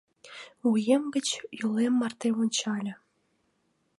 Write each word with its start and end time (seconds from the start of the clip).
Вуем 0.69 1.03
гыч 1.15 1.27
йолем 1.59 1.93
марте 2.01 2.29
ончале. 2.41 2.93